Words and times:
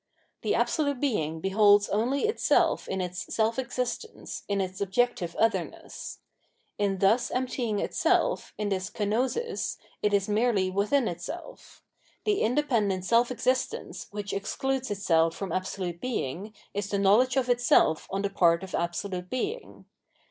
The 0.41 0.55
absolute 0.55 0.99
Being 0.99 1.41
beholds 1.41 1.87
only 1.89 2.25
itself 2.25 2.87
in 2.87 3.01
its 3.01 3.31
Self 3.31 3.59
existence, 3.59 4.41
in 4.47 4.59
its 4.59 4.81
objective 4.81 5.35
otherness. 5.35 6.17
In 6.79 6.97
thus 6.97 7.29
emptying 7.29 7.77
itself, 7.77 8.51
in 8.57 8.69
this 8.69 8.89
kenosis, 8.89 9.77
it 10.01 10.11
is 10.11 10.27
merely 10.27 10.71
within 10.71 11.07
itself: 11.07 11.83
the 12.25 12.41
independent 12.41 13.05
Self 13.05 13.29
existence 13.29 14.07
which 14.09 14.33
excludes 14.33 14.89
itself 14.89 15.35
from 15.35 15.51
absolute 15.51 16.01
Being 16.01 16.55
is 16.73 16.89
the 16.89 16.97
knowledge 16.97 17.35
of 17.37 17.45
Bevealed 17.45 17.59
Rdigion 17.59 17.67
770 17.67 17.91
itself 17.93 18.07
on 18.09 18.21
the 18.23 18.29
part 18.31 18.63
of 18.63 18.73
absolute 18.73 19.29
Being. 19.29 19.85